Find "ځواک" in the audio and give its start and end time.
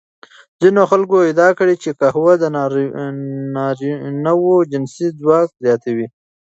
5.19-5.49